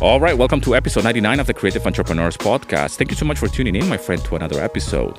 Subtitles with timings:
[0.00, 2.94] All right, welcome to episode 99 of the Creative Entrepreneurs Podcast.
[2.94, 5.18] Thank you so much for tuning in, my friend, to another episode.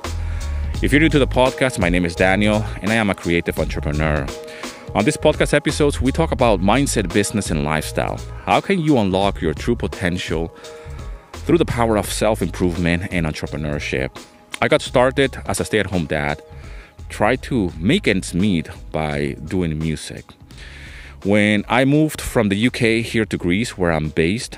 [0.80, 3.58] If you're new to the podcast, my name is Daniel, and I am a creative
[3.58, 4.26] entrepreneur.
[4.94, 8.18] On this podcast episodes, we talk about mindset, business, and lifestyle.
[8.46, 10.48] How can you unlock your true potential
[11.34, 14.18] through the power of self improvement and entrepreneurship?
[14.62, 16.40] I got started as a stay at home dad,
[17.10, 20.24] tried to make ends meet by doing music.
[21.22, 24.56] When I moved from the UK here to Greece, where I'm based,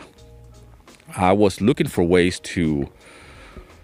[1.17, 2.89] I was looking for ways to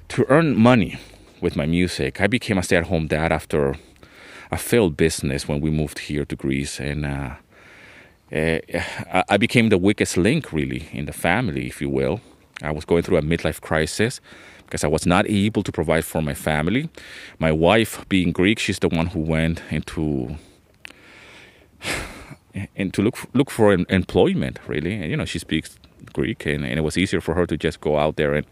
[0.08, 0.98] to earn money
[1.40, 2.20] with my music.
[2.20, 3.76] I became a stay-at-home dad after
[4.50, 7.34] a failed business when we moved here to Greece, and uh,
[8.32, 12.20] uh, I became the weakest link really in the family, if you will.
[12.62, 14.20] I was going through a midlife crisis
[14.64, 16.88] because I was not able to provide for my family.
[17.38, 20.36] My wife, being Greek, she's the one who went into
[22.76, 25.78] and to look look for employment really and you know she speaks
[26.12, 28.46] greek and, and, it was easier for her to just go out there and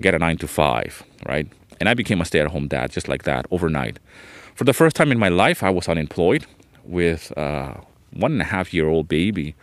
[0.00, 1.46] get a nine to five right?
[1.78, 3.98] And i became a stay-at-home dad just like that overnight.
[4.54, 6.46] For the first time in my life i was unemployed
[6.84, 7.80] with a
[8.12, 9.54] one and a half year old baby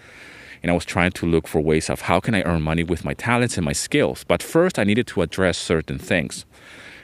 [0.61, 3.05] and i was trying to look for ways of how can i earn money with
[3.05, 4.23] my talents and my skills.
[4.23, 6.45] But first i needed to address certain things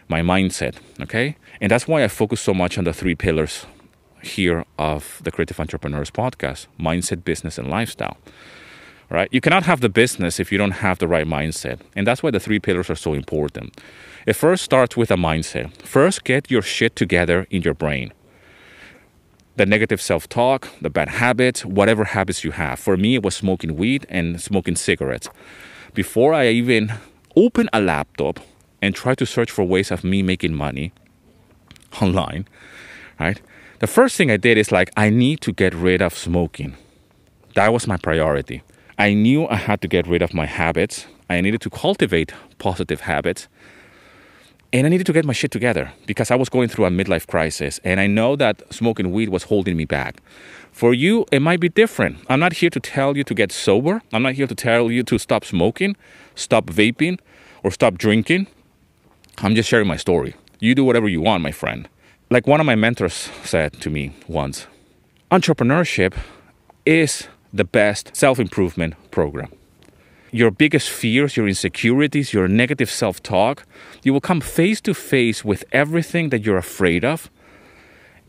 [0.08, 1.38] my mindset okay?
[1.61, 3.66] And that's why i focus so much on the three pillars
[4.23, 8.17] here of the Creative Entrepreneurs podcast mindset, business, and lifestyle.
[9.09, 9.30] Right?
[9.32, 11.80] You cannot have the business if you don't have the right mindset.
[11.96, 13.80] And that's why the three pillars are so important.
[14.26, 15.76] It first starts with a mindset.
[15.82, 18.14] First, get your shit together in your brain.
[19.56, 22.80] The negative self talk, the bad habits, whatever habits you have.
[22.80, 25.30] For me, it was smoking weed and smoking cigarettes.
[25.94, 26.94] Before I even
[27.36, 28.40] open a laptop
[28.82, 30.92] and try to search for ways of me making money
[32.02, 32.48] online,
[33.20, 33.40] right?
[33.80, 36.76] The first thing I did is like, I need to get rid of smoking.
[37.56, 38.64] That was my priority.
[38.97, 41.05] I knew I had to get rid of my habits.
[41.30, 43.47] I needed to cultivate positive habits.
[44.71, 47.27] And I needed to get my shit together because I was going through a midlife
[47.27, 47.80] crisis.
[47.83, 50.21] And I know that smoking weed was holding me back.
[50.71, 52.17] For you, it might be different.
[52.27, 54.02] I'm not here to tell you to get sober.
[54.11, 55.95] I'm not here to tell you to stop smoking,
[56.33, 57.20] stop vaping,
[57.61, 58.48] or stop drinking.
[59.39, 60.33] I'm just sharing my story.
[60.59, 61.87] You do whatever you want, my friend.
[62.30, 64.65] Like one of my mentors said to me once
[65.30, 66.14] entrepreneurship
[66.86, 69.52] is the best self improvement program.
[70.31, 73.65] Your biggest fears, your insecurities, your negative self talk,
[74.03, 77.30] you will come face to face with everything that you're afraid of.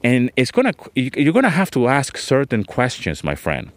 [0.03, 3.73] And it's gonna, you're gonna have to ask certain questions, my friend.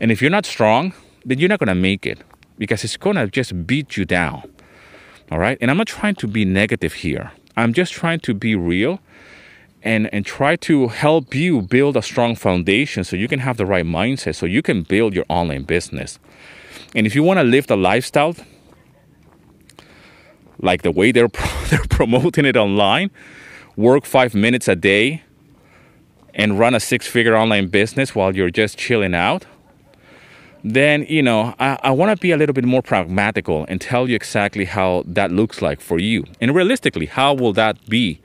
[0.00, 0.94] And if you're not strong,
[1.26, 2.22] then you're not gonna make it
[2.56, 4.50] because it's gonna just beat you down.
[5.30, 5.58] All right?
[5.60, 8.98] And I'm not trying to be negative here, I'm just trying to be real
[9.82, 13.66] and and try to help you build a strong foundation so you can have the
[13.66, 16.18] right mindset so you can build your online business.
[16.94, 18.34] And if you want to live the lifestyle
[20.58, 21.28] like the way they're
[21.70, 23.10] they're promoting it online
[23.76, 25.22] work 5 minutes a day
[26.34, 29.46] and run a six figure online business while you're just chilling out
[30.62, 34.08] then you know i, I want to be a little bit more pragmatical and tell
[34.08, 36.24] you exactly how that looks like for you.
[36.40, 38.20] And realistically how will that be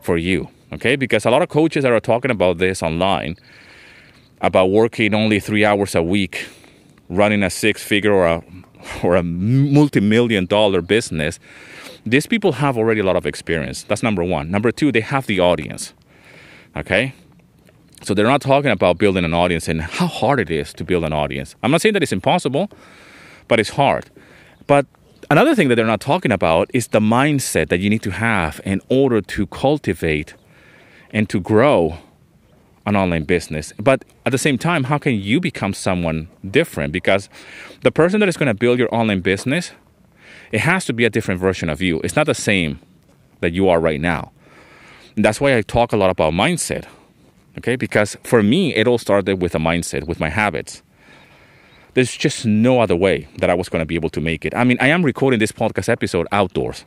[0.00, 0.96] for you okay?
[0.96, 3.36] Because a lot of coaches that are talking about this online
[4.40, 6.46] about working only three hours a week,
[7.08, 8.42] running a six figure or a,
[9.02, 11.38] or a multi million dollar business.
[12.06, 13.82] These people have already a lot of experience.
[13.82, 14.50] That's number one.
[14.50, 15.92] Number two, they have the audience,
[16.74, 17.12] okay?
[18.02, 21.04] So they're not talking about building an audience and how hard it is to build
[21.04, 21.54] an audience.
[21.62, 22.70] I'm not saying that it's impossible,
[23.48, 24.10] but it's hard.
[24.66, 24.86] But
[25.30, 28.60] another thing that they're not talking about is the mindset that you need to have
[28.64, 30.34] in order to cultivate
[31.12, 31.98] and to grow
[32.86, 33.72] an online business.
[33.78, 36.92] But at the same time, how can you become someone different?
[36.92, 37.28] Because
[37.82, 39.72] the person that is going to build your online business,
[40.52, 42.00] it has to be a different version of you.
[42.02, 42.80] It's not the same
[43.40, 44.32] that you are right now.
[45.16, 46.86] And that's why I talk a lot about mindset.
[47.58, 47.76] Okay?
[47.76, 50.82] Because for me, it all started with a mindset, with my habits.
[51.94, 54.54] There's just no other way that I was going to be able to make it.
[54.54, 56.84] I mean, I am recording this podcast episode outdoors.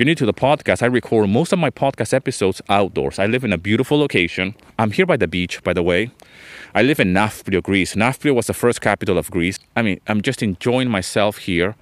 [0.00, 3.18] You're new to the podcast, I record most of my podcast episodes outdoors.
[3.18, 4.54] I live in a beautiful location.
[4.78, 6.10] I'm here by the beach, by the way.
[6.74, 7.94] I live in Nafplio, Greece.
[7.94, 9.58] Nafplio was the first capital of Greece.
[9.76, 11.76] I mean, I'm just enjoying myself here,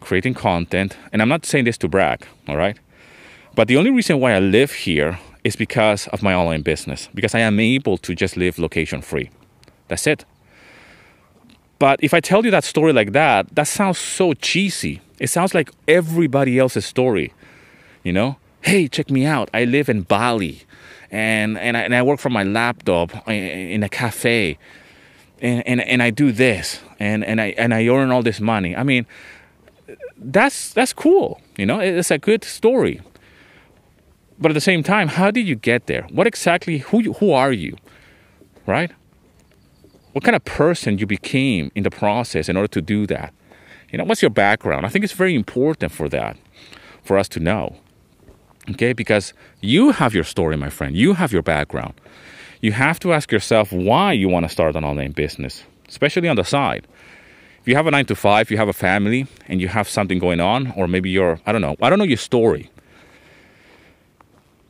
[0.00, 0.96] creating content.
[1.12, 2.76] And I'm not saying this to brag, all right?
[3.54, 7.32] But the only reason why I live here is because of my online business, because
[7.32, 9.30] I am able to just live location free.
[9.86, 10.24] That's it.
[11.78, 15.00] But if I tell you that story like that, that sounds so cheesy.
[15.20, 17.32] It sounds like everybody else's story.
[18.02, 19.48] You know, hey, check me out.
[19.54, 20.62] I live in Bali,
[21.10, 24.58] and and I, and I work from my laptop in a cafe,
[25.40, 28.76] and, and, and I do this and, and I and I earn all this money.
[28.76, 29.06] I mean,
[30.16, 31.40] that's that's cool.
[31.56, 33.00] You know, it's a good story.
[34.38, 36.02] But at the same time, how did you get there?
[36.10, 37.76] What exactly who who are you?
[38.66, 38.92] Right?
[40.12, 43.34] What kind of person you became in the process in order to do that?
[43.90, 44.86] You know, what's your background?
[44.86, 46.36] I think it's very important for that,
[47.02, 47.76] for us to know.
[48.70, 50.96] Okay, because you have your story, my friend.
[50.96, 51.94] You have your background.
[52.60, 56.36] You have to ask yourself why you want to start an online business, especially on
[56.36, 56.86] the side.
[57.60, 60.18] If you have a nine to five, you have a family, and you have something
[60.18, 62.70] going on, or maybe you're, I don't know, I don't know your story.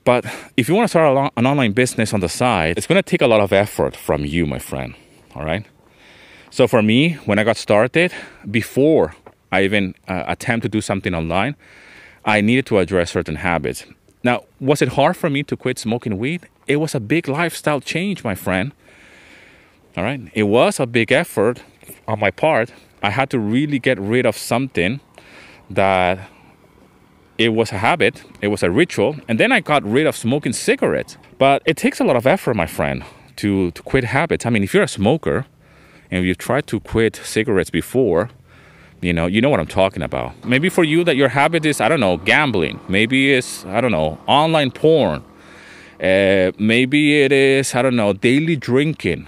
[0.04, 0.24] But
[0.56, 3.22] if you want to start an online business on the side, it's going to take
[3.22, 4.94] a lot of effort from you, my friend.
[5.34, 5.64] All right.
[6.50, 8.12] So for me, when I got started,
[8.50, 9.14] before
[9.52, 11.56] I even uh, attempt to do something online,
[12.24, 13.84] I needed to address certain habits.
[14.22, 16.48] Now, was it hard for me to quit smoking weed?
[16.66, 18.72] It was a big lifestyle change, my friend.
[19.96, 20.20] All right.
[20.32, 21.62] It was a big effort
[22.06, 22.72] on my part.
[23.02, 25.00] I had to really get rid of something
[25.68, 26.30] that
[27.38, 30.52] it was a habit, it was a ritual, and then I got rid of smoking
[30.52, 31.16] cigarettes.
[31.38, 33.04] But it takes a lot of effort, my friend,
[33.36, 34.46] to, to quit habits.
[34.46, 35.46] I mean, if you're a smoker
[36.10, 38.30] and you've tried to quit cigarettes before,
[39.02, 40.32] you know, you know what I'm talking about.
[40.44, 42.78] Maybe for you that your habit is, I don't know, gambling.
[42.88, 45.24] Maybe it's, I don't know, online porn.
[46.00, 49.26] Uh, maybe it is, I don't know, daily drinking.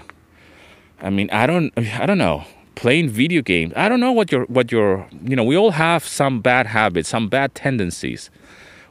[1.01, 2.45] I mean, I don't, I don't know,
[2.75, 3.73] playing video games.
[3.75, 7.09] I don't know what your, what your, you know, we all have some bad habits,
[7.09, 8.29] some bad tendencies.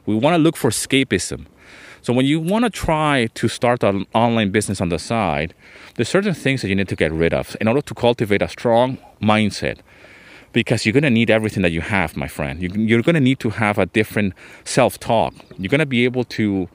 [0.05, 1.47] We want to look for escapism.
[2.03, 5.55] So when you want to try to start an online business on the side,
[5.95, 8.47] there's certain things that you need to get rid of in order to cultivate a
[8.47, 9.79] strong mindset
[10.55, 12.61] because you're going to need everything that you have, my friend.
[12.63, 15.33] You, are going to need to have a different self talk.
[15.59, 16.69] You're going to be able to,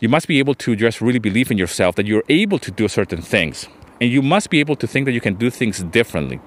[0.00, 2.86] you must be able to just really believe in yourself that you're able to do
[2.86, 3.66] certain things.
[4.00, 6.38] And you must be able to think that you can do things differently.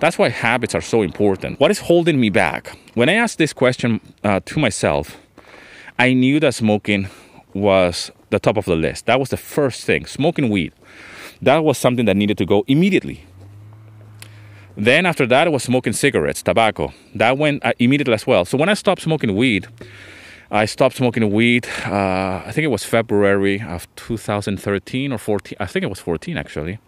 [0.00, 1.60] That's why habits are so important.
[1.60, 2.78] What is holding me back?
[2.94, 5.18] When I asked this question uh, to myself,
[5.98, 7.08] I knew that smoking
[7.52, 9.04] was the top of the list.
[9.04, 10.72] That was the first thing smoking weed.
[11.42, 13.26] That was something that needed to go immediately.
[14.76, 16.92] Then after that, I was smoking cigarettes, tobacco.
[17.14, 18.44] That went uh, immediately as well.
[18.44, 19.68] So when I stopped smoking weed,
[20.50, 21.66] I stopped smoking weed.
[21.84, 25.56] Uh, I think it was February of 2013 or 14.
[25.60, 26.78] I think it was 14 actually.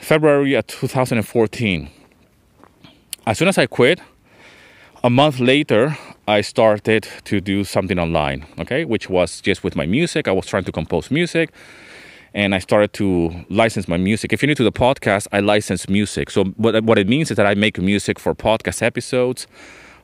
[0.00, 1.90] February of 2014.
[3.26, 4.00] As soon as I quit,
[5.02, 5.96] a month later,
[6.28, 8.46] I started to do something online.
[8.58, 10.26] Okay, which was just with my music.
[10.28, 11.50] I was trying to compose music
[12.36, 14.30] and I started to license my music.
[14.30, 16.30] If you're new to the podcast, I license music.
[16.30, 19.46] So what what it means is that I make music for podcast episodes,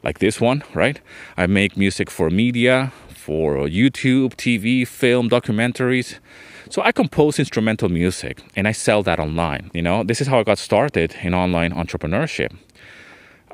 [0.03, 0.99] like this one, right?
[1.37, 6.19] I make music for media, for YouTube, TV, film, documentaries.
[6.71, 9.71] So I compose instrumental music and I sell that online.
[9.75, 12.57] You know, this is how I got started in online entrepreneurship.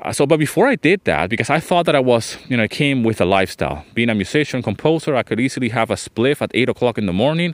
[0.01, 2.69] Uh, so, but before I did that, because I thought that I was, you know,
[2.69, 3.83] came with a lifestyle.
[3.93, 7.11] Being a musician, composer, I could easily have a spliff at eight o'clock in the
[7.11, 7.53] morning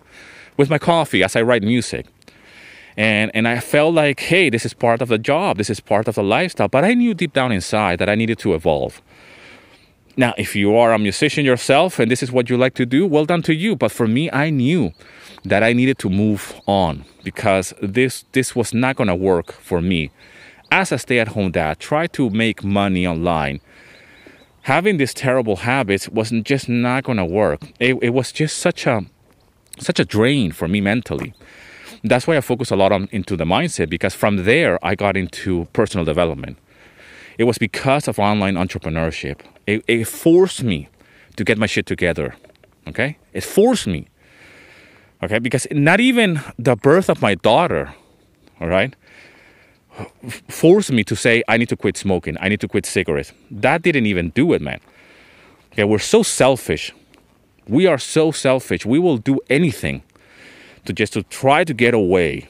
[0.58, 2.06] with my coffee as I write music.
[2.98, 6.08] And, and I felt like, hey, this is part of the job, this is part
[6.08, 6.70] of the lifestyle.
[6.70, 9.02] But I knew deep down inside that I needed to evolve.
[10.18, 13.06] Now, if you are a musician yourself and this is what you like to do,
[13.06, 13.76] well done to you.
[13.76, 14.94] But for me, I knew
[15.44, 19.82] that I needed to move on because this this was not going to work for
[19.82, 20.12] me.
[20.72, 23.60] As a stay-at-home dad, try to make money online.
[24.64, 27.62] Having these terrible habits wasn't just not going to work.
[27.80, 29.06] It, it was just such a
[29.80, 31.34] such a drain for me mentally.
[32.04, 35.18] That's why I focus a lot on into the mindset because from there I got
[35.18, 36.58] into personal development.
[37.38, 39.42] It was because of online entrepreneurship.
[39.68, 40.90] It, it forced me
[41.36, 42.36] to get my shit together.
[42.88, 43.18] Okay?
[43.34, 44.08] It forced me.
[45.24, 45.40] Okay?
[45.40, 47.94] Because not even the birth of my daughter,
[48.62, 48.96] all right,
[50.48, 52.38] forced me to say, I need to quit smoking.
[52.40, 53.34] I need to quit cigarettes.
[53.50, 54.80] That didn't even do it, man.
[55.74, 55.84] Okay?
[55.84, 56.94] We're so selfish
[57.68, 58.86] we are so selfish.
[58.86, 60.04] We will do anything
[60.86, 62.48] to just to try to get away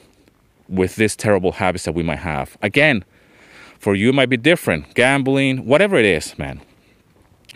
[0.68, 2.56] with this terrible habits that we might have.
[2.62, 3.04] Again,
[3.78, 4.94] for you it might be different.
[4.94, 6.60] Gambling, whatever it is, man.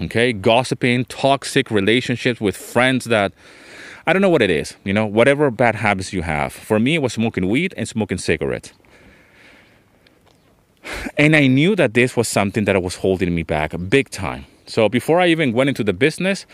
[0.00, 3.32] Okay, gossiping, toxic relationships with friends that
[4.06, 6.52] I don't know what it is, you know, whatever bad habits you have.
[6.52, 8.72] For me, it was smoking weed and smoking cigarettes.
[11.18, 14.46] And I knew that this was something that was holding me back big time.
[14.66, 16.46] So before I even went into the business,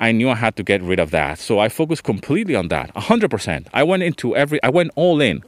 [0.00, 1.38] I knew I had to get rid of that.
[1.38, 3.66] So I focused completely on that, 100%.
[3.72, 5.44] I went into every, I went all in.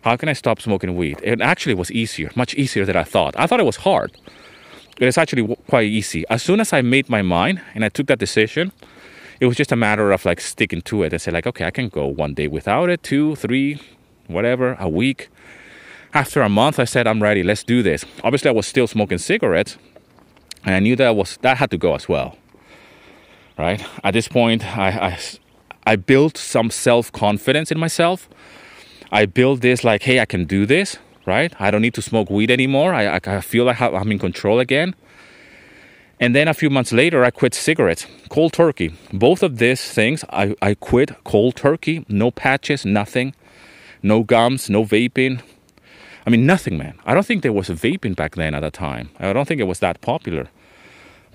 [0.00, 1.20] How can I stop smoking weed?
[1.22, 3.34] It actually was easier, much easier than I thought.
[3.38, 4.10] I thought it was hard.
[4.98, 6.24] It is actually quite easy.
[6.28, 8.72] As soon as I made my mind and I took that decision,
[9.40, 11.70] it was just a matter of like sticking to it and say like, okay, I
[11.70, 13.80] can go one day without it, two, three,
[14.26, 15.28] whatever, a week.
[16.14, 18.04] After a month, I said, I'm ready, let's do this.
[18.24, 19.78] Obviously, I was still smoking cigarettes,
[20.64, 22.36] and I knew that was that had to go as well.
[23.62, 23.80] Right?
[24.02, 25.18] At this point, I, I,
[25.86, 28.28] I built some self confidence in myself.
[29.12, 31.54] I built this like, hey, I can do this, right?
[31.60, 32.92] I don't need to smoke weed anymore.
[32.92, 34.96] I, I feel like I'm in control again.
[36.18, 38.94] And then a few months later, I quit cigarettes, cold turkey.
[39.12, 43.32] Both of these things, I, I quit cold turkey, no patches, nothing,
[44.02, 45.40] no gums, no vaping.
[46.26, 46.98] I mean, nothing, man.
[47.06, 49.10] I don't think there was vaping back then at the time.
[49.20, 50.48] I don't think it was that popular.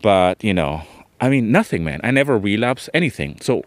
[0.01, 0.83] But, you know,
[1.19, 1.99] I mean, nothing, man.
[2.03, 3.39] I never relapsed anything.
[3.41, 3.63] So,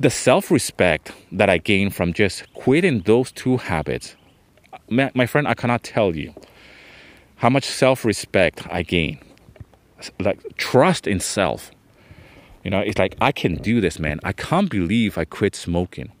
[0.00, 4.16] the self respect that I gained from just quitting those two habits,
[4.88, 6.34] my, my friend, I cannot tell you
[7.36, 9.18] how much self respect I gained.
[10.20, 11.70] Like trust in self.
[12.62, 14.20] You know, it's like, I can do this, man.
[14.24, 16.12] I can't believe I quit smoking.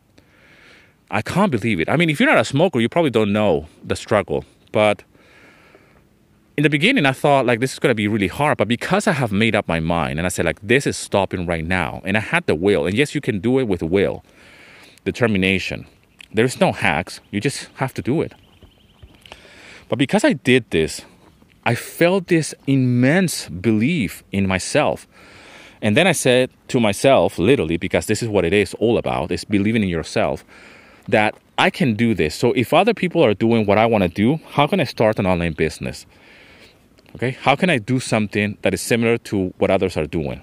[1.10, 1.88] I can't believe it.
[1.88, 4.44] I mean, if you're not a smoker, you probably don't know the struggle.
[4.72, 5.04] But
[6.58, 9.06] in the beginning, I thought like this is going to be really hard, but because
[9.06, 12.02] I have made up my mind and I said like this is stopping right now,
[12.04, 14.24] and I had the will, and yes, you can do it with will,
[15.04, 15.86] determination.
[16.34, 17.20] There's no hacks.
[17.30, 18.34] You just have to do it.
[19.88, 21.02] But because I did this,
[21.64, 25.06] I felt this immense belief in myself.
[25.80, 29.30] And then I said to myself, literally, because this is what it is all about,
[29.30, 30.44] is believing in yourself,
[31.06, 32.34] that I can do this.
[32.34, 35.20] So if other people are doing what I want to do, how can I start
[35.20, 36.04] an online business?
[37.14, 40.42] Okay, how can I do something that is similar to what others are doing?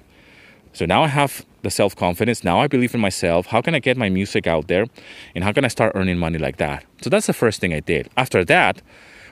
[0.73, 2.43] So now I have the self confidence.
[2.43, 3.47] Now I believe in myself.
[3.47, 4.85] How can I get my music out there?
[5.33, 6.83] And how can I start earning money like that?
[7.01, 8.09] So that's the first thing I did.
[8.17, 8.81] After that,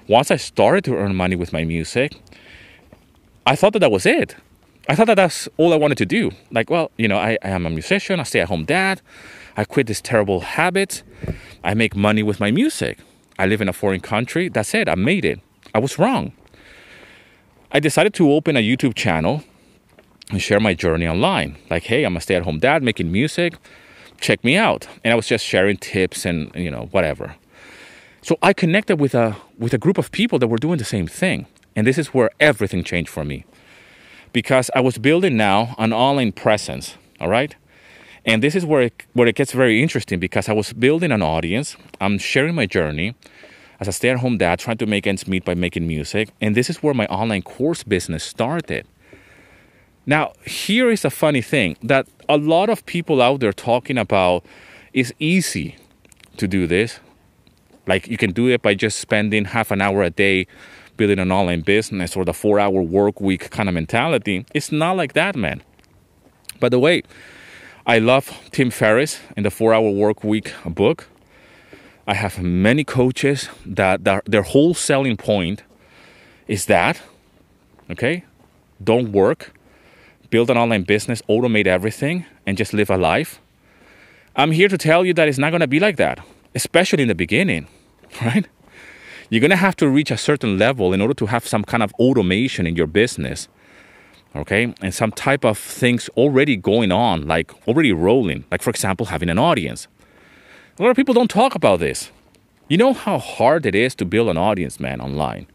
[0.08, 2.14] once I started to earn money with my music,
[3.46, 4.36] I thought that that was it.
[4.90, 6.32] I thought that that's all I wanted to do.
[6.52, 9.02] Like, well, you know, I, I am a musician, I stay at home dad,
[9.56, 11.04] I quit this terrible habit,
[11.64, 13.00] I make money with my music.
[13.40, 14.50] I live in a foreign country.
[14.50, 15.40] That's it, I made it.
[15.74, 16.34] I was wrong.
[17.76, 19.44] I decided to open a YouTube channel
[20.30, 21.58] and share my journey online.
[21.72, 23.56] Like, hey, I'm a stay at home dad making music.
[24.22, 24.88] Check me out.
[25.04, 27.36] And I was just sharing tips and, you know, whatever.
[28.22, 31.08] So I connected with a, with a group of people that were doing the same
[31.08, 31.48] thing.
[31.76, 33.44] And this is where everything changed for me.
[34.34, 37.56] Because I was building now an online presence, all right?
[38.24, 41.24] And this is where it, where it gets very interesting because I was building an
[41.24, 41.76] audience.
[42.00, 43.16] I'm sharing my journey
[43.80, 46.30] as a stay at home dad trying to make ends meet by making music.
[46.42, 48.88] And this is where my online course business started.
[50.06, 54.46] Now, here is a funny thing that a lot of people out there talking about
[54.94, 55.78] is easy
[56.38, 57.00] to do this.
[57.88, 60.48] Like you can do it by just spending half an hour a day
[60.98, 64.46] building an online business or the four hour work week kind of mentality.
[64.54, 65.64] It's not like that, man.
[66.60, 67.04] By the way,
[67.86, 71.08] I love Tim Ferriss in the four hour work week book.
[72.06, 75.64] I have many coaches that, that their whole selling point
[76.48, 77.02] is that,
[77.90, 78.26] okay,
[78.84, 79.54] don't work,
[80.30, 83.40] build an online business, automate everything, and just live a life.
[84.36, 86.20] I'm here to tell you that it's not to be like that,
[86.54, 87.68] especially in the beginning,
[88.22, 88.48] right?
[89.30, 91.94] You're to have to reach a certain level in order to have some kind of
[91.94, 93.48] automation in your business,
[94.36, 94.74] okay?
[94.82, 99.30] And some type of things already going on, like already rolling, like, for example, having
[99.30, 99.88] an audience.
[100.80, 102.10] A lot of people don't talk about this.
[102.68, 105.46] You know how hard it is to build an audience, man, online.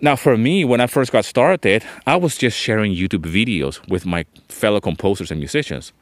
[0.00, 4.06] Now, for me, when I first got started, I was just sharing YouTube videos with
[4.06, 5.92] my fellow composers and musicians.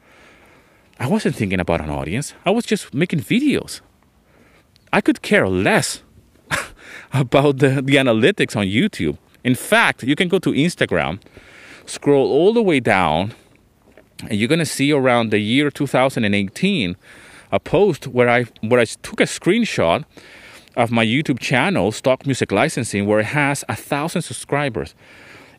[1.01, 3.81] I wasn't thinking about an audience, I was just making videos.
[4.93, 6.01] I could care less
[7.13, 9.17] about the, the analytics on YouTube.
[9.43, 11.19] In fact, you can go to Instagram,
[11.85, 13.33] scroll all the way down,
[14.29, 16.95] and you're gonna see around the year 2018
[17.51, 20.05] a post where I where I took a screenshot
[20.75, 24.95] of my YouTube channel, Stock Music Licensing, where it has a thousand subscribers.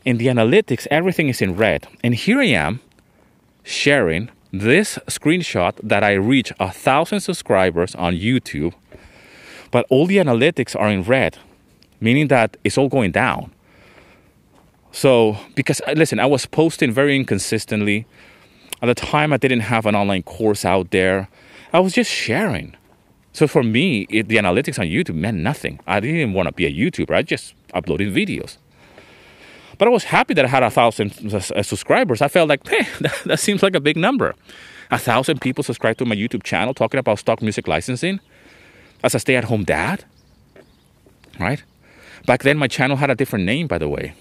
[0.05, 1.87] In the analytics, everything is in red.
[2.03, 2.81] And here I am
[3.63, 8.73] sharing this screenshot that I reach a thousand subscribers on YouTube,
[9.71, 11.39] but all the analytics are in red,
[12.01, 13.53] meaning that it's all going down.
[14.93, 18.07] So, because uh, listen, I was posting very inconsistently.
[18.83, 21.29] At the time, I didn't have an online course out there.
[21.73, 22.77] I was just sharing.
[23.33, 25.79] So for me, it, the analytics on YouTube meant nothing.
[25.87, 27.15] I didn't want to be a YouTuber.
[27.15, 28.57] I just uploaded videos.
[29.79, 32.21] But I was happy that I had a thousand uh, subscribers.
[32.21, 34.35] I felt like, hey, that, that seems like a big number.
[34.91, 38.21] A thousand people subscribe to my YouTube channel talking about stock music licensing
[39.05, 40.05] as a stay-at-home dad.
[41.39, 41.63] Right?
[42.27, 44.15] Back then, my channel had a different name, by the way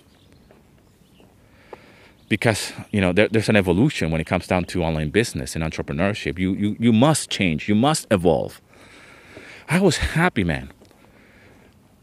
[2.29, 5.63] because you know there, there's an evolution when it comes down to online business and
[5.63, 6.39] entrepreneurship.
[6.39, 7.67] You, you you must change.
[7.67, 8.61] You must evolve.
[9.67, 10.71] I was happy, man.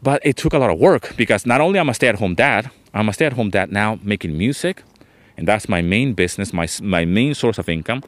[0.03, 3.09] But it took a lot of work because not only I'm a stay-at-home dad, I'm
[3.09, 4.83] a stay-at-home dad now making music,
[5.37, 8.03] and that's my main business, my my main source of income.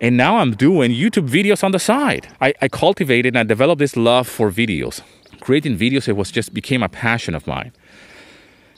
[0.00, 2.28] And now I'm doing YouTube videos on the side.
[2.40, 5.00] I, I cultivated and I developed this love for videos.
[5.40, 7.72] Creating videos, it was just became a passion of mine.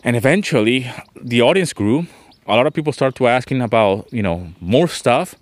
[0.05, 2.07] And eventually the audience grew.
[2.49, 5.35] A lot of people started to asking about, you know, more stuff.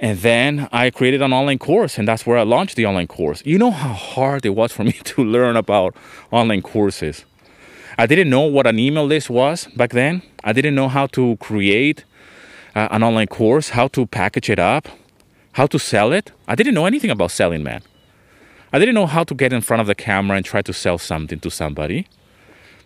[0.00, 3.42] And then I created an online course, and that's where I launched the online course.
[3.46, 5.96] You know how hard it was for me to learn about
[6.30, 7.24] online courses.
[7.96, 10.22] I didn't know what an email list was back then.
[10.42, 12.04] I didn't know how to create
[12.74, 14.88] uh, an online course, how to package it up,
[15.52, 16.32] how to sell it.
[16.48, 17.82] I didn't know anything about selling, man.
[18.72, 20.98] I didn't know how to get in front of the camera and try to sell
[20.98, 22.08] something to somebody.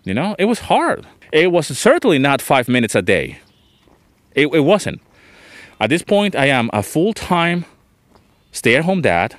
[0.04, 1.06] You know, it was hard.
[1.32, 3.38] It was certainly not five minutes a day.
[4.34, 5.00] It, it wasn't.
[5.80, 7.64] At this point, I am a full time
[8.52, 9.36] stay at home dad.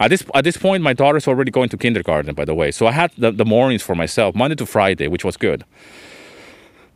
[0.00, 2.70] At this, at this point, my daughter's already going to kindergarten, by the way.
[2.70, 5.64] So I had the, the mornings for myself, Monday to Friday, which was good.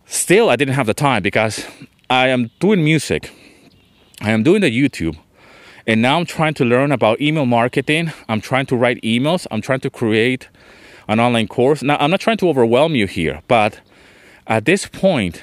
[0.06, 1.64] Still, I didn't have the time because
[2.10, 3.32] I am doing music,
[4.20, 5.16] I am doing the YouTube,
[5.86, 8.12] and now I'm trying to learn about email marketing.
[8.28, 9.46] I'm trying to write emails.
[9.50, 10.48] I'm trying to create
[11.08, 11.82] an online course.
[11.82, 13.80] Now, I'm not trying to overwhelm you here, but
[14.46, 15.42] at this point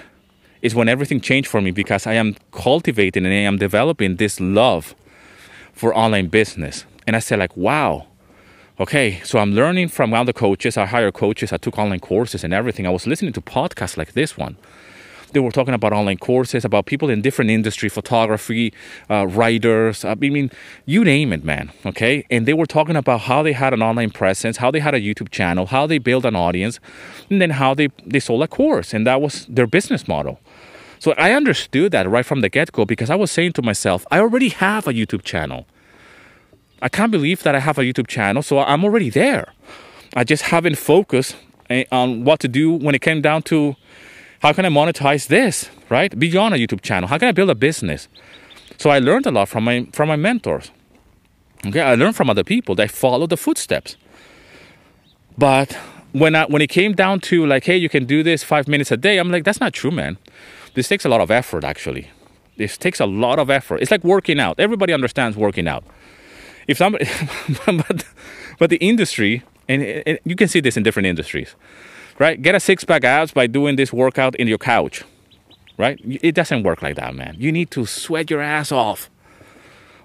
[0.62, 4.40] is when everything changed for me because I am cultivating and I am developing this
[4.40, 4.96] love
[5.74, 6.86] for online business.
[7.08, 8.08] And I said, like, wow,
[8.80, 10.78] okay, so I'm learning from other coaches.
[10.78, 11.54] I hire coaches.
[11.54, 12.86] I took online courses and everything.
[12.86, 14.58] I was listening to podcasts like this one.
[15.32, 18.74] They were talking about online courses, about people in different industry, photography,
[19.10, 20.04] uh, writers.
[20.04, 20.52] I mean,
[20.86, 21.72] you name it, man.
[21.86, 24.94] Okay, and they were talking about how they had an online presence, how they had
[24.94, 26.80] a YouTube channel, how they built an audience,
[27.30, 30.40] and then how they they sold a course, and that was their business model.
[31.00, 34.06] So I understood that right from the get go because I was saying to myself,
[34.12, 35.66] I already have a YouTube channel.
[36.82, 39.54] I can't believe that I have a YouTube channel, so I'm already there.
[40.16, 41.36] I just haven't focused
[41.70, 43.76] eh, on what to do when it came down to
[44.40, 46.18] how can I monetize this, right?
[46.18, 48.08] Beyond a YouTube channel, how can I build a business?
[48.78, 50.72] So I learned a lot from my from my mentors.
[51.66, 52.76] Okay, I learned from other people.
[52.76, 53.98] They follow the footsteps.
[55.38, 55.74] But
[56.14, 58.92] when I, when it came down to like, hey, you can do this five minutes
[58.92, 60.18] a day, I'm like, that's not true, man.
[60.74, 62.10] This takes a lot of effort, actually.
[62.56, 63.82] This takes a lot of effort.
[63.82, 64.60] It's like working out.
[64.60, 65.84] Everybody understands working out.
[66.68, 67.06] If somebody,
[67.66, 68.06] but,
[68.58, 71.56] but the industry, and, and you can see this in different industries
[72.20, 72.40] right?
[72.42, 75.04] Get a six pack abs by doing this workout in your couch,
[75.78, 76.00] right?
[76.04, 77.36] It doesn't work like that, man.
[77.40, 79.10] You need to sweat your ass off,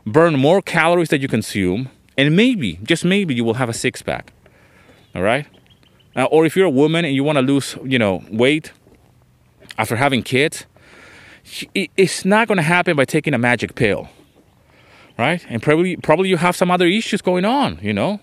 [0.06, 4.00] burn more calories that you consume, and maybe, just maybe, you will have a six
[4.00, 4.32] pack,
[5.14, 5.46] all right?
[6.16, 8.72] Uh, or if you're a woman and you want to lose, you know, weight
[9.76, 10.64] after having kids,
[11.74, 14.08] it's not going to happen by taking a magic pill,
[15.18, 15.44] right?
[15.48, 18.20] And probably, probably you have some other issues going on, you know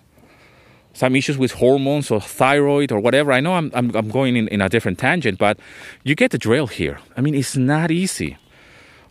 [0.94, 3.32] some issues with hormones or thyroid or whatever.
[3.32, 5.58] I know I'm, I'm, I'm going in, in a different tangent, but
[6.04, 7.00] you get the drill here.
[7.16, 8.38] I mean, it's not easy.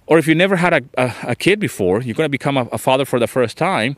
[0.07, 2.65] Or if you never had a, a, a kid before, you're going to become a,
[2.73, 3.97] a, father for the first time.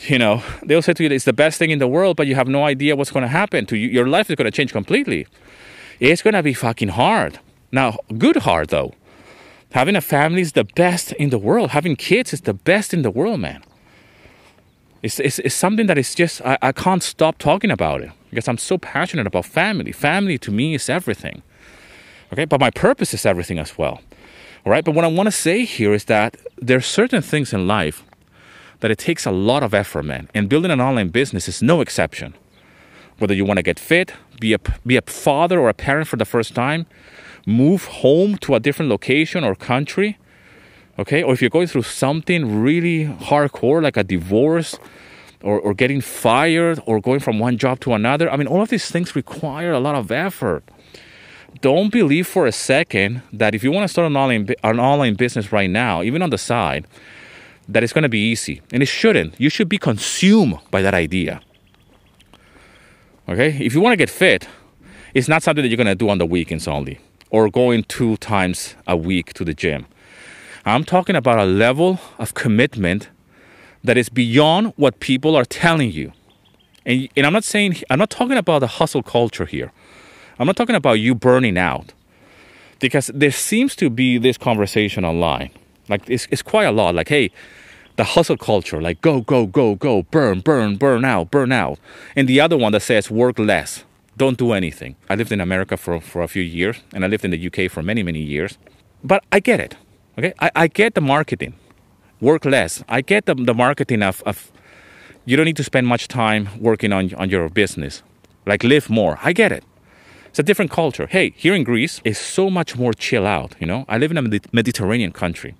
[0.00, 2.34] You know, they'll say to you, it's the best thing in the world, but you
[2.34, 3.88] have no idea what's going to happen to you.
[3.88, 5.26] Your life is going to change completely.
[6.00, 7.38] It's going to be fucking hard.
[7.72, 8.94] Now, good hard though.
[9.72, 11.70] Having a family is the best in the world.
[11.70, 13.62] Having kids is the best in the world, man.
[15.06, 18.48] It's, it's, it's something that is just, I, I can't stop talking about it because
[18.48, 19.92] I'm so passionate about family.
[19.92, 21.42] Family to me is everything.
[22.32, 24.00] Okay, but my purpose is everything as well.
[24.64, 27.52] All right, but what I want to say here is that there are certain things
[27.52, 28.02] in life
[28.80, 30.28] that it takes a lot of effort, man.
[30.34, 32.34] And building an online business is no exception.
[33.18, 36.16] Whether you want to get fit, be a, be a father or a parent for
[36.16, 36.84] the first time,
[37.46, 40.18] move home to a different location or country,
[40.98, 41.22] okay?
[41.22, 44.78] Or if you're going through something really hardcore like a divorce
[45.42, 48.70] or, or getting fired or going from one job to another i mean all of
[48.70, 50.64] these things require a lot of effort.
[51.60, 55.14] Don't believe for a second that if you want to start an online, an online
[55.14, 56.86] business right now even on the side
[57.68, 58.60] that it's going to be easy.
[58.72, 59.40] And it shouldn't.
[59.40, 61.40] You should be consumed by that idea.
[63.28, 63.56] Okay?
[63.58, 64.48] If you want to get fit
[65.14, 68.18] it's not something that you're going to do on the weekends only or going two
[68.18, 69.86] times a week to the gym
[70.66, 73.08] I'm talking about a level of commitment
[73.84, 76.12] that is beyond what people are telling you.
[76.84, 79.70] And, and I'm not saying, I'm not talking about the hustle culture here.
[80.40, 81.92] I'm not talking about you burning out.
[82.80, 85.50] Because there seems to be this conversation online.
[85.88, 86.96] Like, it's, it's quite a lot.
[86.96, 87.30] Like, hey,
[87.94, 91.78] the hustle culture, like go, go, go, go, burn, burn, burn out, burn out.
[92.16, 93.84] And the other one that says work less,
[94.16, 94.96] don't do anything.
[95.08, 97.70] I lived in America for, for a few years, and I lived in the UK
[97.70, 98.58] for many, many years.
[99.02, 99.76] But I get it.
[100.18, 101.54] Okay, I, I get the marketing,
[102.20, 102.82] work less.
[102.88, 104.50] I get the, the marketing of, of
[105.26, 108.02] you don't need to spend much time working on, on your business.
[108.46, 109.18] Like live more.
[109.22, 109.64] I get it.
[110.26, 111.06] It's a different culture.
[111.06, 113.56] Hey, here in Greece, it's so much more chill out.
[113.58, 115.54] You know, I live in a Mediterranean country.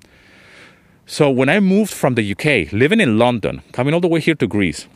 [1.07, 4.35] So when I moved from the UK, living in London, coming all the way here
[4.35, 4.87] to Greece,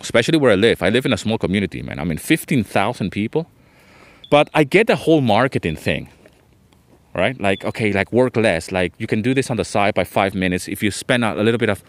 [0.00, 1.98] especially where I live, I live in a small community, man.
[1.98, 3.46] I mean, 15,000 people.
[4.30, 6.08] But I get the whole marketing thing,
[7.14, 7.40] right?
[7.40, 8.72] Like, okay, like work less.
[8.72, 10.68] Like you can do this on the side by five minutes.
[10.68, 11.82] If you spend a, little bit of,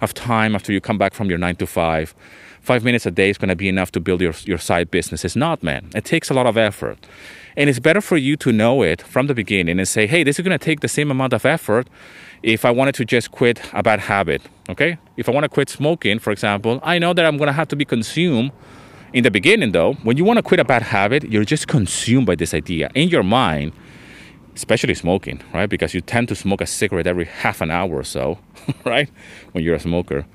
[0.00, 2.14] of time after you come back from your nine to five,
[2.60, 5.24] five minutes a day is going to be enough to build your, your side business.
[5.24, 5.90] It's not, man.
[5.94, 7.06] It takes a lot of effort.
[7.56, 10.38] And it's better for you to know it from the beginning and say, hey, this
[10.38, 11.88] is going to take the same amount of effort
[12.42, 14.42] if I wanted to just quit a bad habit.
[14.70, 14.96] Okay?
[15.16, 17.68] If I want to quit smoking, for example, I know that I'm going to have
[17.68, 18.52] to be consumed.
[19.12, 22.26] In the beginning, though, when you want to quit a bad habit, you're just consumed
[22.26, 22.90] by this idea.
[22.94, 23.72] In your mind,
[24.54, 25.68] especially smoking, right?
[25.68, 28.38] Because you tend to smoke a cigarette every half an hour or so,
[28.84, 29.08] right?
[29.52, 30.26] When you're a smoker.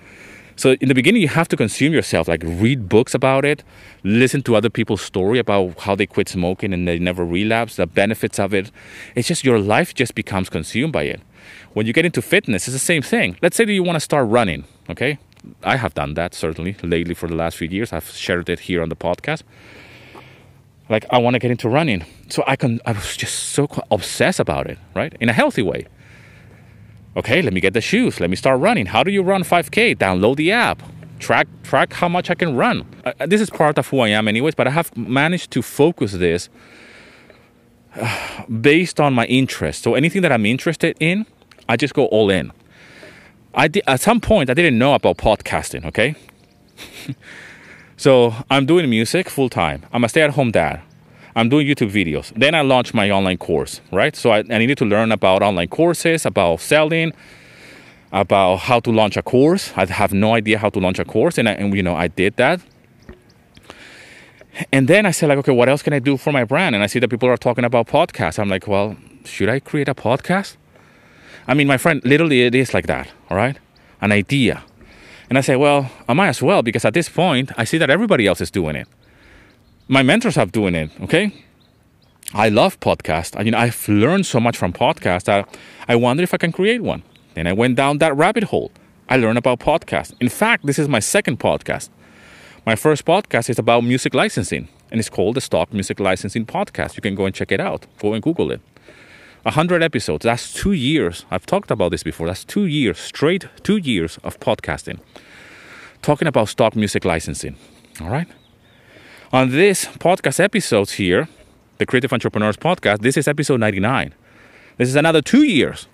[0.55, 3.63] So in the beginning, you have to consume yourself, like read books about it,
[4.03, 7.85] listen to other people's story about how they quit smoking and they never relapse, the
[7.85, 8.71] benefits of it.
[9.13, 11.21] It's just your life just becomes consumed by it.
[11.73, 13.37] When you get into fitness, it's the same thing.
[13.43, 15.19] Let's say that you want to start running, okay?
[15.63, 17.93] I have done that certainly lately for the last few years.
[17.93, 19.43] I've shared it here on the podcast.
[20.89, 22.79] Like I want to get into running, so I can.
[22.85, 25.13] I was just so obsessed about it, right?
[25.19, 25.87] In a healthy way
[27.17, 28.19] okay, let me get the shoes.
[28.19, 28.85] Let me start running.
[28.85, 29.97] How do you run 5K?
[29.97, 30.81] Download the app.
[31.19, 32.85] Track track how much I can run.
[33.03, 34.53] Uh, uh, this is part of who I am, anyways.
[34.53, 36.47] But I have managed to focus this
[37.95, 39.81] uh, based on my interest.
[39.81, 41.25] So anything that I'm interested in,
[41.67, 42.51] I just go all in.
[43.55, 45.85] I di- at some point I didn't know about podcasting.
[45.85, 46.13] Okay,
[47.97, 49.85] so I'm doing music full time.
[49.91, 50.81] I'm a stay-at-home dad.
[51.35, 52.33] I'm doing YouTube videos.
[52.35, 54.15] Then I launched my online course, right?
[54.15, 57.13] So I, I needed to learn about online courses, about selling,
[58.11, 59.71] about how to launch a course.
[59.75, 62.07] I have no idea how to launch a course, and, I, and you know I
[62.07, 62.61] did that.
[64.71, 66.73] And then I said, like, okay, what else can I do for my brand?
[66.73, 68.39] And I see that people are talking about podcasts.
[68.39, 70.55] I'm like, well, should I create a podcast?
[71.47, 73.09] I mean, my friend, literally, it is like that.
[73.29, 73.57] All right,
[74.01, 74.63] an idea.
[75.29, 77.89] And I say, well, I might as well because at this point, I see that
[77.89, 78.87] everybody else is doing it
[79.87, 80.91] my mentors have doing it.
[81.01, 81.33] Okay,
[82.33, 83.39] I love podcast.
[83.39, 86.81] I mean, I've learned so much from podcasts that I wonder if I can create
[86.81, 87.03] one.
[87.35, 88.71] Then I went down that rabbit hole.
[89.09, 90.13] I learned about podcasts.
[90.19, 91.89] In fact, this is my second podcast.
[92.65, 96.97] My first podcast is about music licensing, and it's called the Stock Music Licensing Podcast.
[96.97, 97.85] You can go and check it out.
[97.99, 98.59] Go and Google it.
[99.47, 100.23] 100 episodes.
[100.23, 101.25] That's two years.
[101.31, 102.27] I've talked about this before.
[102.27, 104.99] That's two years, straight two years of podcasting,
[106.01, 107.55] talking about stock music licensing.
[108.01, 108.27] All right?
[109.31, 111.29] On this podcast episodes here,
[111.77, 114.13] the Creative Entrepreneurs Podcast, this is episode 99.
[114.75, 115.87] This is another two years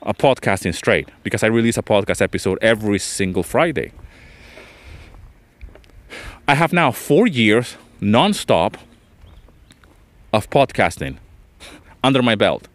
[0.00, 3.92] of podcasting straight because I release a podcast episode every single Friday.
[6.46, 8.78] I have now four years non-stop
[10.32, 11.18] of podcasting
[12.02, 12.66] under my belt.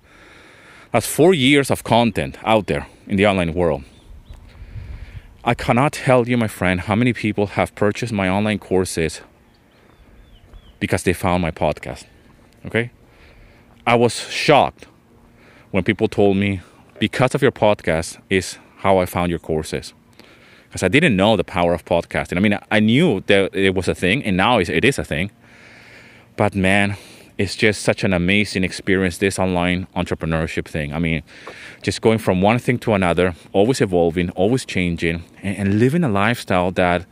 [0.93, 3.83] That's four years of content out there in the online world.
[5.43, 9.21] I cannot tell you, my friend, how many people have purchased my online courses
[10.79, 12.05] because they found my podcast.
[12.67, 12.91] Okay?
[13.87, 14.85] I was shocked
[15.71, 16.61] when people told me,
[16.99, 19.95] because of your podcast is how I found your courses.
[20.67, 22.37] Because I didn't know the power of podcasting.
[22.37, 25.31] I mean, I knew that it was a thing, and now it is a thing.
[26.35, 26.97] But man,
[27.37, 30.93] it's just such an amazing experience, this online entrepreneurship thing.
[30.93, 31.23] I mean,
[31.81, 36.09] just going from one thing to another, always evolving, always changing, and, and living a
[36.09, 37.05] lifestyle that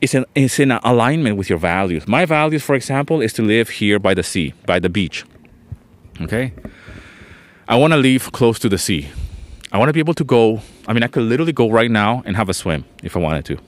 [0.00, 2.08] is in, is in alignment with your values.
[2.08, 5.24] My values, for example, is to live here by the sea, by the beach.
[6.22, 6.52] Okay?
[7.68, 9.08] I want to live close to the sea.
[9.72, 10.60] I want to be able to go.
[10.86, 13.44] I mean, I could literally go right now and have a swim if I wanted
[13.46, 13.58] to.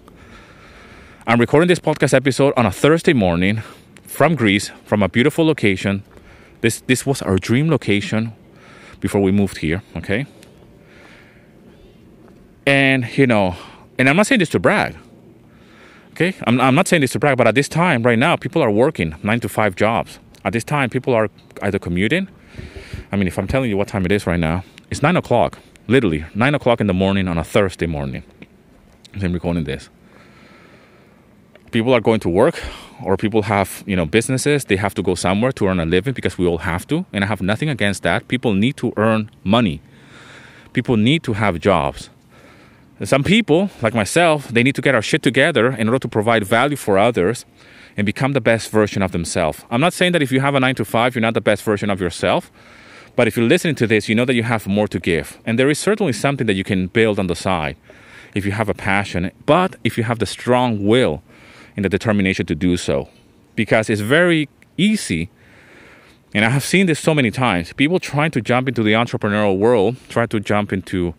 [1.26, 3.62] I'm recording this podcast episode on a Thursday morning
[4.08, 6.02] from Greece, from a beautiful location.
[6.60, 8.32] This this was our dream location
[8.98, 10.26] before we moved here, okay?
[12.66, 13.54] And you know,
[13.98, 14.96] and I'm not saying this to brag.
[16.12, 18.60] Okay, I'm, I'm not saying this to brag, but at this time, right now, people
[18.60, 20.18] are working nine to five jobs.
[20.44, 21.30] At this time, people are
[21.62, 22.26] either commuting.
[23.12, 25.58] I mean, if I'm telling you what time it is right now, it's nine o'clock,
[25.86, 28.24] literally nine o'clock in the morning on a Thursday morning.
[29.14, 29.90] I'm recording this.
[31.70, 32.60] People are going to work,
[33.02, 34.64] or people have you know businesses.
[34.64, 37.24] They have to go somewhere to earn a living because we all have to, and
[37.24, 38.28] I have nothing against that.
[38.28, 39.80] People need to earn money.
[40.72, 42.10] People need to have jobs.
[43.04, 46.44] Some people, like myself, they need to get our shit together in order to provide
[46.44, 47.44] value for others
[47.96, 49.64] and become the best version of themselves.
[49.70, 51.62] I'm not saying that if you have a nine to five, you're not the best
[51.62, 52.50] version of yourself.
[53.14, 55.38] But if you're listening to this, you know that you have more to give.
[55.44, 57.76] And there is certainly something that you can build on the side.
[58.34, 61.22] if you have a passion, but if you have the strong will
[61.78, 63.08] and the determination to do so.
[63.54, 65.30] Because it's very easy,
[66.34, 69.56] and I have seen this so many times people trying to jump into the entrepreneurial
[69.56, 71.14] world, try to jump into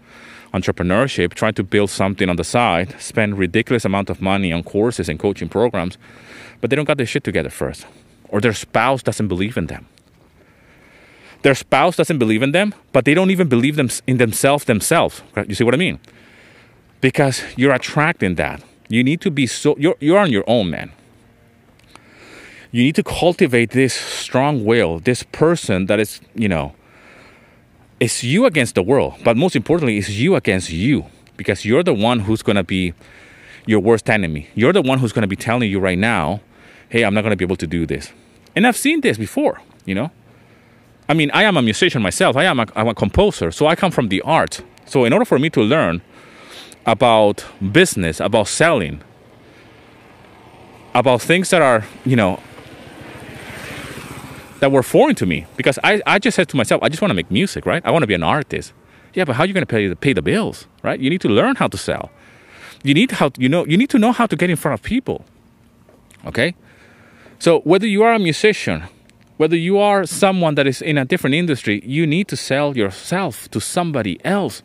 [0.54, 5.08] entrepreneurship, try to build something on the side, spend ridiculous amount of money on courses
[5.08, 5.98] and coaching programs,
[6.60, 7.86] but they don't got their shit together first.
[8.28, 9.86] Or their spouse doesn't believe in them.
[11.42, 15.22] Their spouse doesn't believe in them, but they don't even believe them in themselves themselves.
[15.48, 16.00] You see what I mean?
[17.00, 18.62] Because you're attracting that.
[18.90, 20.92] You need to be so you're you're on your own, man.
[22.72, 26.74] You need to cultivate this strong will, this person that is, you know,
[28.00, 31.94] it's you against the world, but most importantly, it's you against you because you're the
[31.94, 32.94] one who's going to be
[33.66, 34.48] your worst enemy.
[34.54, 36.42] You're the one who's going to be telling you right now,
[36.90, 38.14] hey, I'm not going to be able to do this.
[38.56, 40.12] And I've seen this before, you know.
[41.08, 43.76] I mean, I am a musician myself, I am a, I'm a composer, so I
[43.76, 44.62] come from the art.
[44.86, 46.02] So, in order for me to learn
[46.92, 49.02] about business, about selling,
[50.96, 52.40] about things that are, you know,
[54.60, 57.12] that were foreign to me because I, I just said to myself, I just want
[57.12, 57.82] to make music, right?
[57.86, 58.74] I want to be an artist.
[59.14, 61.00] Yeah, but how are you going to pay the, pay the bills, right?
[61.00, 62.12] You need to learn how to sell.
[62.84, 64.84] You need how you know you need to know how to get in front of
[64.84, 65.26] people.
[66.26, 66.56] Okay?
[67.38, 68.84] So whether you are a musician,
[69.38, 73.50] whether you are someone that is in a different industry, you need to sell yourself
[73.52, 74.64] to somebody else.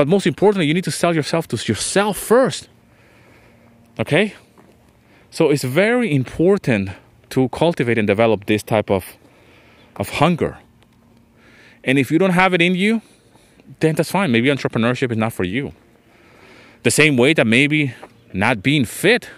[0.00, 2.70] But most importantly, you need to sell yourself to yourself first.
[3.98, 4.32] Okay?
[5.30, 6.92] So it's very important
[7.28, 9.04] to cultivate and develop this type of,
[9.96, 10.56] of hunger.
[11.84, 13.02] And if you don't have it in you,
[13.80, 14.32] then that's fine.
[14.32, 15.74] Maybe entrepreneurship is not for you.
[16.82, 17.92] The same way that maybe
[18.32, 19.28] not being fit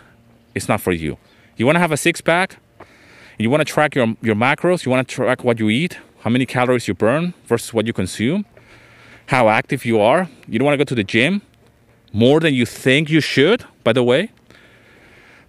[0.55, 1.19] is not for you.
[1.57, 2.59] You want to have a six pack?
[3.37, 4.85] You want to track your, your macros?
[4.85, 5.99] You want to track what you eat?
[6.21, 8.47] How many calories you burn versus what you consume?
[9.27, 10.29] How active you are?
[10.47, 11.43] You don't want to go to the gym
[12.13, 14.31] more than you think you should, by the way?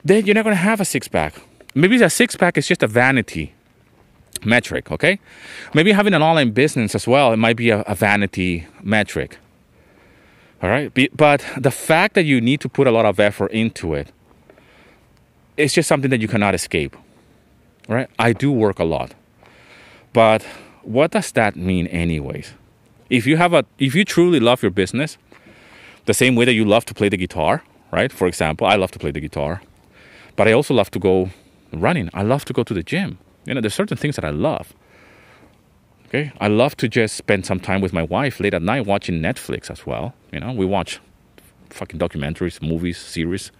[0.05, 1.35] Then you're not going to have a six pack
[1.75, 3.53] maybe a six pack is just a vanity
[4.43, 5.19] metric, okay?
[5.73, 9.37] Maybe having an online business as well, it might be a, a vanity metric.
[10.61, 10.93] All right?
[11.15, 14.11] But the fact that you need to put a lot of effort into it,
[15.57, 16.95] it's just something that you cannot escape.
[17.87, 18.09] Right?
[18.17, 19.13] I do work a lot.
[20.13, 20.43] But
[20.83, 22.53] what does that mean anyways?
[23.09, 25.17] If you have a if you truly love your business,
[26.05, 28.11] the same way that you love to play the guitar, right?
[28.11, 29.61] For example, I love to play the guitar.
[30.35, 31.29] But I also love to go
[31.71, 32.09] running.
[32.13, 33.17] I love to go to the gym.
[33.45, 34.73] You know, there's certain things that I love.
[36.07, 39.19] Okay, I love to just spend some time with my wife late at night watching
[39.21, 40.13] Netflix as well.
[40.31, 40.99] You know, we watch
[41.69, 43.51] fucking documentaries, movies, series.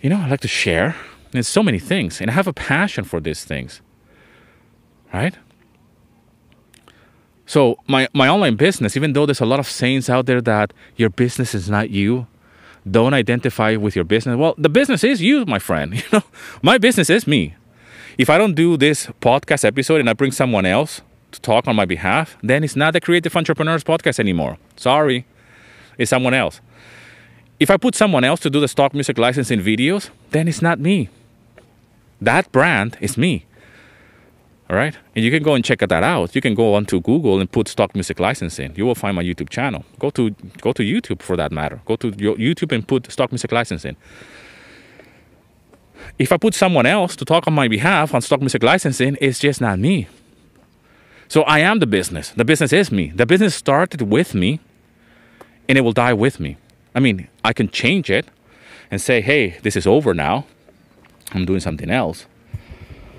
[0.00, 0.96] You know, I like to share.
[1.30, 3.80] There's so many things, and I have a passion for these things.
[5.12, 5.36] Right?
[7.50, 10.72] So my, my online business, even though there's a lot of sayings out there that
[10.94, 12.28] your business is not you,
[12.88, 14.36] don't identify with your business.
[14.36, 15.94] Well, the business is you, my friend.
[16.00, 16.22] You know,
[16.62, 17.56] my business is me.
[18.16, 21.00] If I don't do this podcast episode and I bring someone else
[21.32, 24.56] to talk on my behalf, then it's not the Creative Entrepreneurs podcast anymore.
[24.76, 25.26] Sorry,
[25.98, 26.60] it's someone else.
[27.58, 30.78] If I put someone else to do the stock music licensing videos, then it's not
[30.78, 31.08] me.
[32.20, 33.46] That brand is me.
[34.70, 34.96] All right.
[35.16, 36.36] And you can go and check that out.
[36.36, 38.72] You can go onto Google and put stock music licensing.
[38.76, 39.84] You will find my YouTube channel.
[39.98, 40.30] Go to
[40.60, 41.80] go to YouTube for that matter.
[41.86, 43.96] Go to YouTube and put stock music licensing.
[46.20, 49.40] If I put someone else to talk on my behalf on stock music licensing, it's
[49.40, 50.06] just not me.
[51.26, 52.30] So I am the business.
[52.30, 53.12] The business is me.
[53.14, 54.60] The business started with me
[55.68, 56.56] and it will die with me.
[56.94, 58.26] I mean, I can change it
[58.88, 60.46] and say, hey, this is over now.
[61.32, 62.26] I'm doing something else.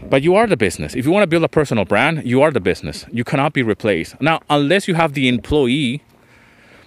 [0.09, 0.95] But you are the business.
[0.95, 3.05] If you want to build a personal brand, you are the business.
[3.11, 4.19] You cannot be replaced.
[4.21, 6.03] Now, unless you have the employee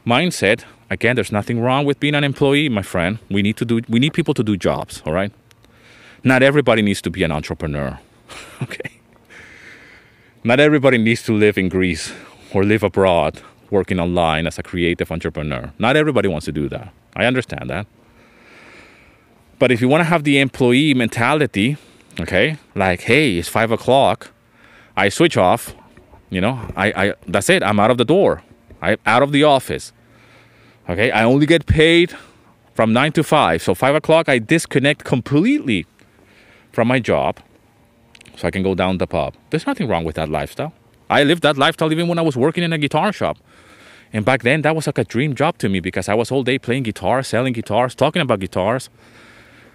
[0.07, 3.19] mindset, again, there's nothing wrong with being an employee, my friend.
[3.31, 5.33] We need to do we need people to do jobs, all right?
[6.23, 7.99] Not everybody needs to be an entrepreneur.
[8.63, 8.91] okay?
[10.43, 12.13] Not everybody needs to live in Greece
[12.53, 15.73] or live abroad working online as a creative entrepreneur.
[15.79, 16.93] Not everybody wants to do that.
[17.17, 17.87] I understand that.
[19.59, 21.77] But if you want to have the employee mentality,
[22.21, 22.59] okay?
[22.75, 24.31] Like hey it's five o'clock.
[24.97, 25.75] I switch off.
[26.31, 27.63] You know i, I that's it.
[27.63, 28.43] I'm out of the door.
[28.83, 29.93] I'm out of the office.
[30.89, 31.11] Okay?
[31.11, 32.15] I only get paid
[32.75, 33.63] from nine to five.
[33.63, 35.87] So five o'clock i disconnect completely
[36.73, 37.39] from my job
[38.37, 39.35] so i can go down the pub.
[39.51, 40.73] There's nothing wrong with that lifestyle.
[41.09, 43.39] I lived that lifestyle even when i was working in a guitar shop.
[44.13, 46.43] And back then that was like a dream job to me because i was all
[46.43, 48.89] day playing guitar selling guitars talking about guitars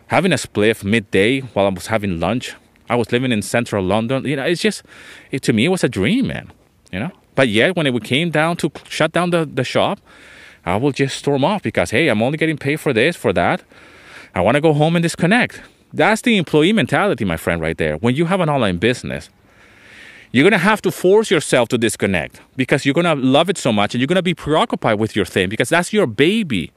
[0.09, 2.55] having a spliff midday while I was having lunch.
[2.89, 4.25] I was living in central London.
[4.25, 4.83] You know, it's just,
[5.31, 6.51] it, to me, it was a dream, man.
[6.91, 7.11] You know?
[7.35, 9.99] But yet, when it came down to shut down the, the shop,
[10.65, 13.63] I will just storm off because, hey, I'm only getting paid for this, for that.
[14.35, 15.61] I want to go home and disconnect.
[15.93, 17.97] That's the employee mentality, my friend, right there.
[17.97, 19.29] When you have an online business,
[20.31, 23.57] you're going to have to force yourself to disconnect because you're going to love it
[23.57, 26.71] so much and you're going to be preoccupied with your thing because that's your baby.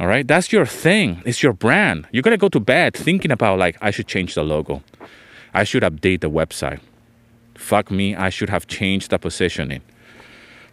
[0.00, 0.26] All right?
[0.26, 1.22] That's your thing.
[1.24, 2.08] It's your brand.
[2.12, 4.82] You're to go to bed thinking about, like, I should change the logo.
[5.54, 6.80] I should update the website.
[7.54, 9.82] Fuck me, I should have changed the positioning.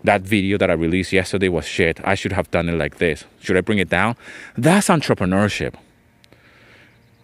[0.04, 2.00] That video that I released yesterday was shit.
[2.06, 3.26] I should have done it like this.
[3.42, 4.16] Should I bring it down?
[4.58, 5.76] That's entrepreneurship.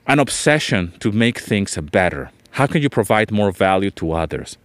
[0.08, 2.31] An obsession to make things better.
[2.51, 4.58] How can you provide more value to others?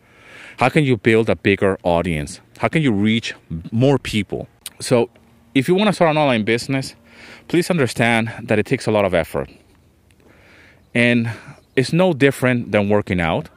[0.59, 2.41] How can you build a bigger audience?
[2.59, 3.35] How can you reach
[3.73, 4.49] more people?
[4.81, 5.09] So,
[5.55, 6.95] if you want to start an online business,
[7.51, 9.51] please understand that it takes a lot of effort.
[10.95, 11.29] And
[11.75, 13.49] it's no different than working out.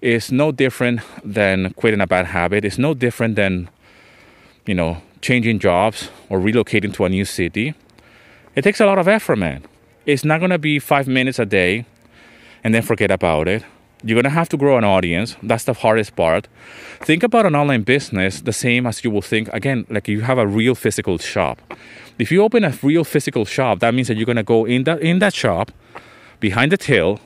[0.00, 2.64] It's no different than quitting a bad habit.
[2.64, 3.70] It's no different than,
[4.66, 7.74] you know, changing jobs or relocating to a new city.
[8.56, 9.62] It takes a lot of effort, man.
[10.04, 11.86] It's not to be five minutes a day
[12.64, 13.62] and then forget about it.
[14.02, 15.36] You're gonna have to grow an audience.
[15.44, 16.48] That's the hardest part.
[17.00, 20.38] Think about an online business the same as you will think again, like you have
[20.38, 21.60] a real physical shop.
[22.18, 25.00] If you open a real physical shop, that means that you're gonna go in that
[25.00, 25.70] in that shop,
[26.40, 27.20] behind the till,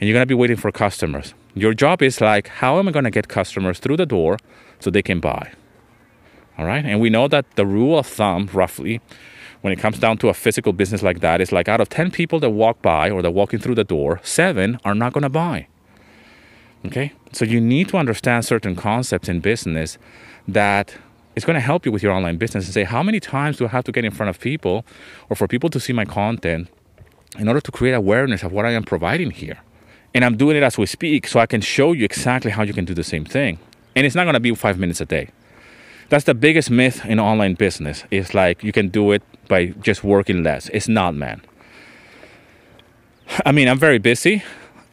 [0.00, 1.34] and you're gonna be waiting for customers.
[1.54, 4.38] Your job is like, how am I gonna get customers through the door
[4.80, 5.52] so they can buy?
[6.58, 9.00] All right, and we know that the rule of thumb, roughly,
[9.60, 12.10] when it comes down to a physical business like that, is like out of 10
[12.10, 15.66] people that walk by or they're walking through the door, seven are not to buy.
[16.86, 17.12] Okay?
[17.32, 19.98] So you need to understand certain concepts in business
[20.48, 20.94] that
[21.36, 23.66] is going to help you with your online business and say, how many times do
[23.66, 24.84] I have to get in front of people
[25.30, 26.68] or for people to see my content
[27.38, 29.58] in order to create awareness of what I am providing here?
[30.14, 32.72] And I'm doing it as we speak so I can show you exactly how you
[32.72, 33.58] can do the same thing.
[33.94, 35.28] And it's not going to be five minutes a day.
[36.08, 38.04] That's the biggest myth in online business.
[38.10, 40.70] It's like you can do it by just working less.
[40.70, 41.42] It's not, man.
[43.44, 44.42] I mean, I'm very busy,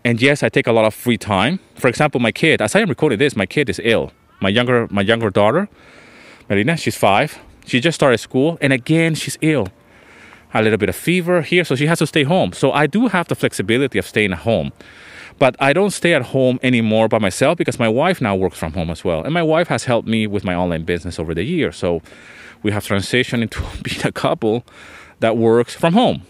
[0.03, 1.59] and yes, I take a lot of free time.
[1.75, 4.11] For example, my kid, as I am recording this, my kid is ill.
[4.41, 5.69] My younger, my younger daughter,
[6.53, 7.39] Marina, she's five.
[7.65, 9.69] She just started school, and again, she's ill.
[10.53, 12.53] A little bit of fever here, so she has to stay home.
[12.53, 14.71] So I do have the flexibility of staying at home.
[15.39, 18.73] But I don't stay at home anymore by myself because my wife now works from
[18.73, 19.23] home as well.
[19.23, 21.75] And my wife has helped me with my online business over the years.
[21.75, 22.03] So
[22.61, 24.63] we have transitioned into being a couple
[25.21, 26.21] that works from home.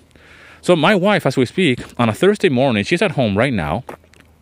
[0.62, 3.84] So my wife, as we speak, on a Thursday morning, she's at home right now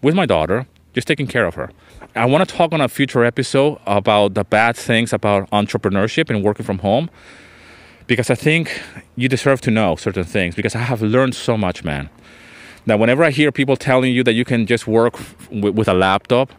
[0.04, 1.72] with my daughter, just taking care of her.
[2.16, 6.44] I want to talk on a future episode about the bad things about entrepreneurship and
[6.44, 7.10] working from home
[8.08, 8.82] because I think
[9.16, 12.10] you deserve to know certain things because I have learned so much, man.
[12.86, 15.94] That whenever I hear people telling you that you can just work w- with a
[15.94, 16.52] laptop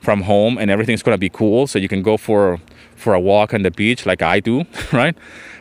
[0.00, 2.58] from home and everything's going to be cool, so you can go for
[2.96, 5.14] for a walk on the beach like I do, right?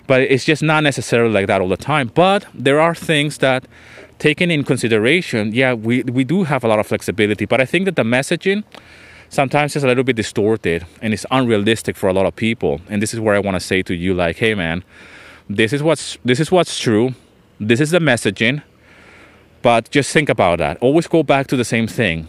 [0.07, 2.09] But it's just not necessarily like that all the time.
[2.15, 3.67] But there are things that
[4.17, 7.45] taken in consideration, yeah, we, we do have a lot of flexibility.
[7.45, 8.63] But I think that the messaging
[9.29, 12.81] sometimes is a little bit distorted and it's unrealistic for a lot of people.
[12.89, 14.83] And this is where I want to say to you, like, hey man,
[15.49, 17.13] this is what's this is what's true.
[17.59, 18.61] This is the messaging
[19.65, 20.77] but just think about that.
[20.77, 22.27] Always go back to the same thing,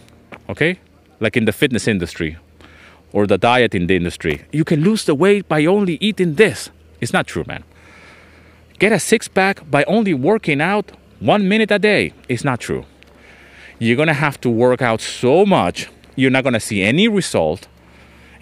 [0.48, 0.78] okay?
[1.20, 2.38] Like in the fitness industry
[3.12, 4.46] or the diet in the industry.
[4.52, 6.70] You can lose the weight by only eating this.
[6.98, 7.62] It's not true, man.
[8.78, 12.14] Get a six pack by only working out one minute a day.
[12.26, 12.86] It's not true.
[13.78, 17.68] You're gonna have to work out so much, you're not gonna see any result,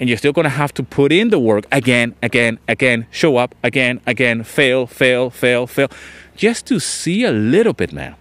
[0.00, 3.54] and you're still gonna have to put in the work again, again, again, show up
[3.62, 5.88] again, again, fail, fail, fail, fail,
[6.37, 8.14] just to see a little bit, man.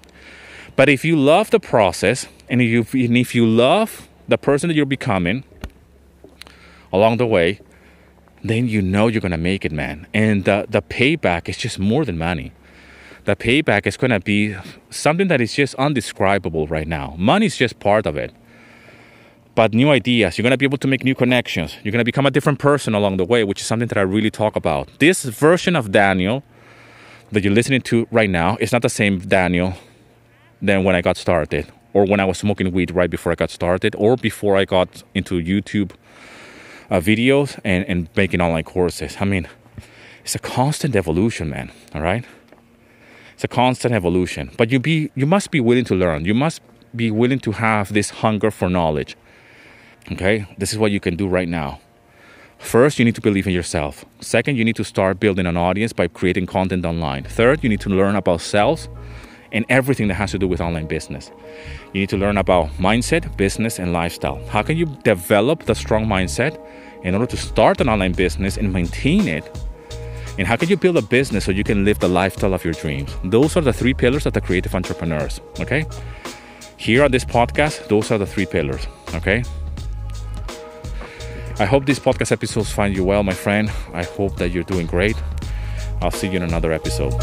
[0.76, 4.68] But if you love the process and if you, and if you love the person
[4.68, 5.44] that you're becoming
[6.92, 7.60] along the way,
[8.44, 10.08] then you know you're gonna make it, man.
[10.14, 12.52] And the, the payback is just more than money.
[13.26, 14.56] The payback is gonna be
[14.90, 17.16] something that is just undescribable right now.
[17.18, 18.34] Money is just part of it.
[19.56, 21.78] But new ideas, you're gonna be able to make new connections.
[21.84, 24.32] You're gonna become a different person along the way, which is something that I really
[24.32, 24.90] talk about.
[25.00, 26.44] This version of Daniel
[27.32, 29.76] that you're listening to right now is not the same Daniel
[30.62, 33.52] than when I got started, or when I was smoking weed right before I got
[33.52, 35.92] started, or before I got into YouTube
[36.90, 39.18] uh, videos and, and making online courses.
[39.20, 39.48] I mean,
[40.24, 41.72] it's a constant evolution, man.
[41.94, 42.26] All right,
[43.34, 44.52] it's a constant evolution.
[44.58, 46.26] But you be you must be willing to learn.
[46.26, 46.62] You must
[46.96, 49.16] be willing to have this hunger for knowledge.
[50.12, 51.80] Okay, this is what you can do right now.
[52.60, 54.06] First, you need to believe in yourself.
[54.22, 57.24] Second, you need to start building an audience by creating content online.
[57.24, 58.90] Third, you need to learn about sales
[59.52, 61.32] and everything that has to do with online business.
[61.94, 64.46] You need to learn about mindset, business, and lifestyle.
[64.48, 66.60] How can you develop the strong mindset
[67.04, 69.50] in order to start an online business and maintain it
[70.38, 72.74] And how can you build a business so you can live the lifestyle of your
[72.74, 73.16] dreams?
[73.24, 75.42] Those are the three pillars of the creative entrepreneurs.
[75.60, 75.86] Okay.
[76.78, 78.88] Here on this podcast, those are the three pillars.
[79.14, 79.44] Okay.
[81.60, 83.70] I hope these podcast episodes find you well, my friend.
[83.94, 85.16] I hope that you're doing great.
[86.02, 87.14] I'll see you in another episode.